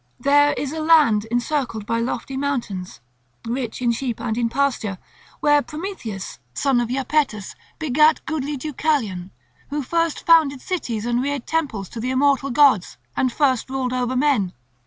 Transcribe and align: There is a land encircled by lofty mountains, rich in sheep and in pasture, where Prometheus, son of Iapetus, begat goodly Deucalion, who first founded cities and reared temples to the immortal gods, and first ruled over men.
There 0.19 0.53
is 0.53 0.71
a 0.71 0.79
land 0.79 1.25
encircled 1.25 1.85
by 1.85 1.99
lofty 1.99 2.35
mountains, 2.35 3.01
rich 3.45 3.83
in 3.83 3.91
sheep 3.91 4.19
and 4.19 4.35
in 4.35 4.49
pasture, 4.49 4.97
where 5.41 5.61
Prometheus, 5.61 6.39
son 6.55 6.79
of 6.79 6.89
Iapetus, 6.89 7.53
begat 7.77 8.25
goodly 8.25 8.57
Deucalion, 8.57 9.29
who 9.69 9.83
first 9.83 10.25
founded 10.25 10.59
cities 10.59 11.05
and 11.05 11.21
reared 11.21 11.45
temples 11.45 11.87
to 11.89 11.99
the 11.99 12.09
immortal 12.09 12.49
gods, 12.49 12.97
and 13.15 13.31
first 13.31 13.69
ruled 13.69 13.93
over 13.93 14.15
men. 14.15 14.53